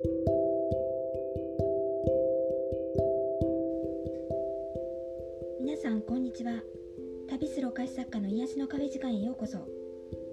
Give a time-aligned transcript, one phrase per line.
[0.00, 0.06] 皆
[5.76, 6.62] さんこんにちは。
[7.28, 9.58] 旅するお菓子作家の癒しのカフェ時間へようこそ。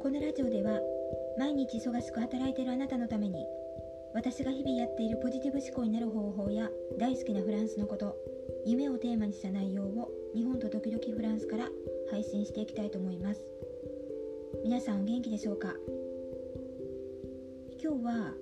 [0.00, 0.80] このラジオでは
[1.38, 3.46] 毎日忙しく働いているあなたのために
[4.14, 6.68] 私が日々やっているポジティブ思考になる方法や
[6.98, 8.16] 大好きなフランスのこと
[8.66, 11.68] 夢をテーマにした内容を日本と時々フランスから
[12.10, 13.40] 配信していきたいと思います。
[14.64, 15.76] 皆さんお元気でしょうか？
[17.80, 18.34] 今日は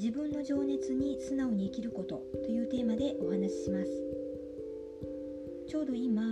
[0.00, 3.90] 自分の情熱に素直に生きることというテーマでお話しします。
[5.68, 6.22] ちょうど今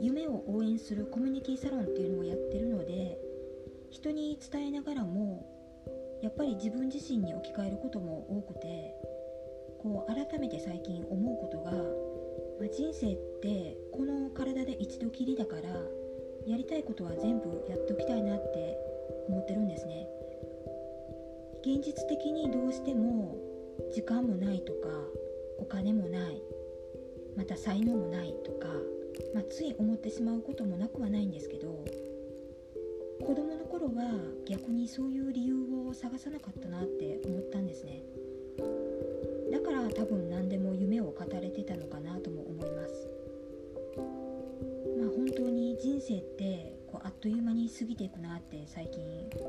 [0.00, 3.18] 夢を応援するコミュニティサロンっていうのをやってるので
[3.90, 5.44] 人に伝えながらも
[6.22, 8.94] やっぱり自分自身に置き換えることも多くて
[9.82, 11.78] こう改めて最近思うことが、ま
[12.64, 15.62] あ、人生ってこの体で一度きりだから
[16.46, 18.78] やりたいことは全部やっておきたいなって
[19.28, 20.06] 思ってるんですね。
[21.66, 23.36] 現実的にどうしても
[23.92, 24.88] 時間もないとか
[25.58, 26.40] お金もない
[27.36, 28.68] また才能もないとか、
[29.34, 31.84] まあ、つい思ってしまうこともなくはないんですけど
[33.26, 33.92] 子供の頃は
[34.48, 35.56] 逆にそういう理由
[35.88, 38.04] を探さなかったなって思ったんですね。
[39.50, 43.08] だから多分何でも夢を語れてたのかなとも思います。
[45.00, 49.02] まあ本当に人生ってこうあっという間に過ぎていくなって最近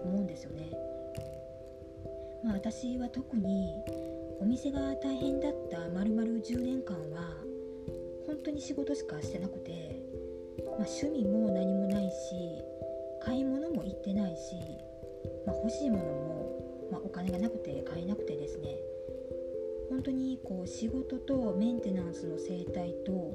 [0.03, 0.96] 思うんですよね。
[2.43, 3.73] まあ私は特に
[4.39, 7.33] お店が大変だった丸々10年間は
[8.27, 9.99] 本当に仕事しかしてなくて、
[10.65, 12.61] まあ、趣味も何もないし
[13.23, 14.55] 買い物も行ってないし、
[15.45, 18.75] まあ、欲しいものも、ま、お金がなくて買えなくてですね
[19.89, 23.33] 本当にこう仕事とメンテナンスの生態と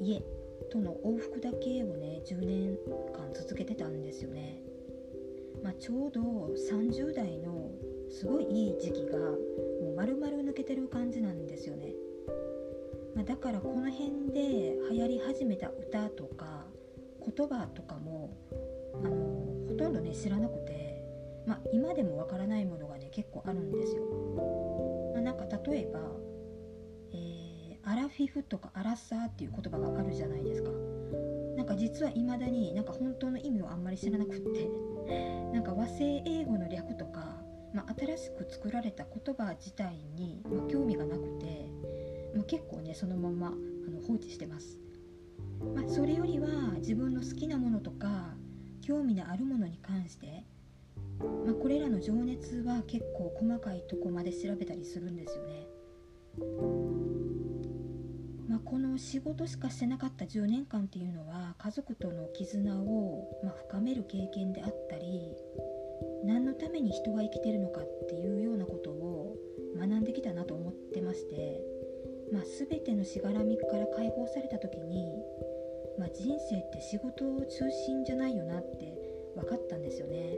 [0.00, 0.22] 家
[0.70, 2.76] との往復だけをね10年
[3.12, 4.60] 間続けてたんですよね、
[5.62, 7.23] まあ、ちょうど30代
[8.24, 11.92] すごいいい時期がもう丸々抜けてる感じなんですよね、
[13.14, 16.64] まあ、だからこの辺で流行り始めた歌とか
[17.20, 18.34] 言葉とかも
[19.04, 21.04] あのほとんどね知らなくて、
[21.46, 24.02] まあ、今でもわからないものがね結構あるんですよ、
[25.12, 26.00] まあ、なんか例えば、
[27.12, 30.70] えー、アラフィフとかアラサーっていう言葉があるじゃないですか。
[31.56, 34.70] なんか実は未だになんか本当の意味をあんまり知らなくって。
[35.52, 37.43] なんか和製英語の略とか、
[37.74, 41.68] まあ、新しく作られた言葉自体に、まあ、興味がなくて、
[42.34, 43.50] まあ、結構ねそのままあ
[43.90, 44.78] の放置してます
[45.74, 46.48] まあ、それよりは
[46.78, 48.34] 自分の好きなものとか
[48.82, 50.44] 興味のあるものに関して、
[51.18, 55.66] まあ、これらの情熱は結構細かいとこまで調べたりするんですよね。
[58.46, 65.34] まあ、この仕事しかしてなかった10年間っていうのは家族との絆を、ま深める経験であったり
[66.24, 69.36] 何のために人は生きてるのかっていうようなことを
[69.78, 71.60] 学んできたなと思ってまして、
[72.32, 75.12] まあ、全てのしがらみから解放された時に
[75.98, 78.98] まあ、人生って仕事を中心じゃないよなって
[79.36, 80.36] 分かったんですよね。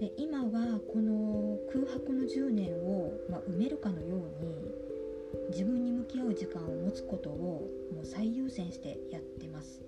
[0.00, 9.80] で今はこの空白の10年を、まあ、埋めるかのように自分に向き合う時間を持つことをもう最優先してやってます。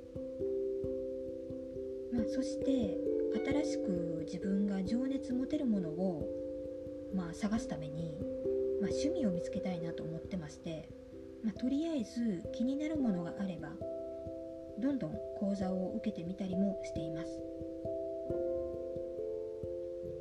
[2.13, 2.99] まあ、そして
[3.35, 6.29] 新しく自分が情熱持てるものを、
[7.15, 8.19] まあ、探すために、
[8.81, 10.89] まあ、趣味を見つけたいなと思ってまして
[11.43, 13.71] まあ、とりあえず気になるものがあれば
[14.79, 17.29] どんどん講座を受けてみたりもしています、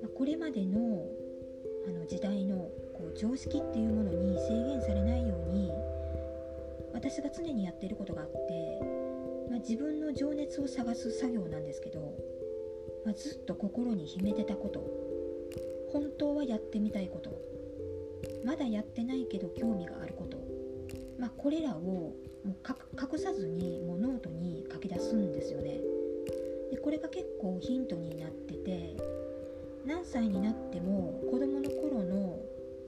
[0.01, 1.05] まあ、これまでの
[1.87, 2.55] あの時代の
[2.93, 5.71] こう常識っていうものに制限されないように
[6.93, 8.79] 私が常にやっていることがあって、
[9.49, 12.08] まあ、自分の情熱を探す作業なんですけど、
[13.09, 14.85] ま、ずっと心に秘めてたこと。
[15.91, 17.41] 本当はやってみたいこと。
[18.45, 20.37] まだやってないけど興味があること。
[21.17, 22.13] まあ、これらをも
[22.45, 25.79] う隠さずにもうノートに書き出すんですよね。
[26.69, 28.95] でこれが結構ヒントになってて
[29.87, 32.37] 何歳になっても子供の頃の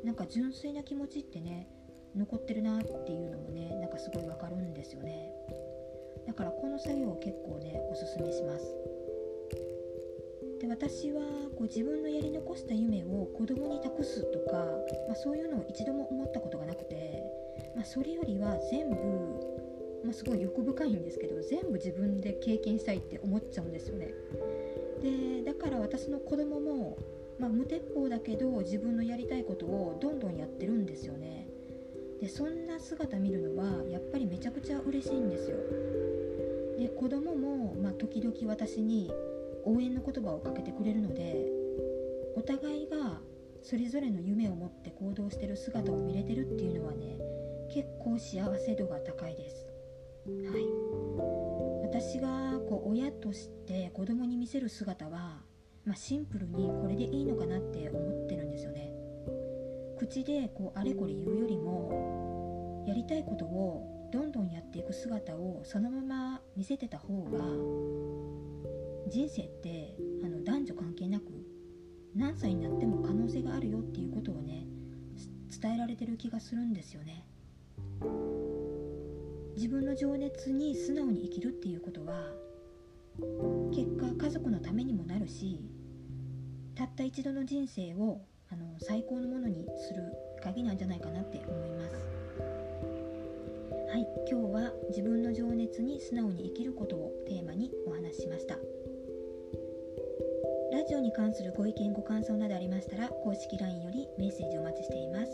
[0.03, 1.67] なんか純粋な気持ちってね
[2.15, 5.31] 残ってるなっていうのもねなんかすごいわかるんですよね。
[6.27, 9.00] だからこの作業を結構ねおすすめします。
[10.71, 11.21] 私は
[11.55, 14.57] こう自分のやり残した夢を子供に託すとか、
[15.07, 17.21] まあ、そういうのを一度も思ったことがなくて
[17.75, 18.95] まあ、それよりは全部、
[20.03, 24.13] まあ、すごい欲深いんですけど全部自分で経験したいって思っちゃうんですよね。
[25.01, 26.97] でだから私の子供も、
[27.39, 31.47] ま、無鉄砲だけど自分のやりたいことをどんどんやってるんですよね。
[32.19, 35.57] でそんな姿見るのはやっぱりめちゃくちゃ嬉しいんですよ。
[36.77, 39.11] で子供も、ま、時々私に
[39.65, 41.35] 応援の言葉をかけてくれるので
[42.35, 43.19] お互いが
[43.61, 47.17] それぞれの夢を持って行動してる姿を見れてるっていうのはね
[47.73, 49.67] 結構幸せ度が高いです。
[50.27, 50.91] はい。
[51.83, 55.41] 私がこう親として子供に見せる姿は、
[55.85, 58.91] まあ、シンプルにこれでいいのかなって思ってるんですよね。
[59.97, 67.39] 口でこうあれこれ言うよりもやりたいことをどんどんやっていく姿をそのまま見せてた方が
[69.11, 69.93] 人生って
[70.23, 71.25] あの男女関係なく
[72.15, 74.65] 何歳になっても可能性があるよっていうことをね
[75.61, 77.25] 伝えられてる気がするんですよね。
[79.57, 82.31] 自分の情熱に素直に生きるっていうことは
[83.73, 85.59] 結果家族のためにもなるし
[86.73, 90.03] たった一度の人生をあの最高のものにする
[90.41, 91.95] 鍵なんじゃないかなって思います。
[93.91, 98.55] はい今日は自分の情熱に素直に生きることをテーマにお話ししました。
[100.71, 105.31] ラジオに関するご意見ご感想などありましたら公式 LINE よりメッセージお待ちしています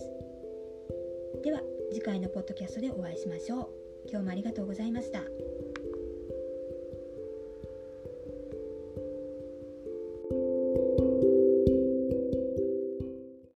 [1.44, 1.62] では
[1.92, 3.70] 次回のポッドキャストでお会いしましょう
[4.10, 5.22] 今日もありがとうございました。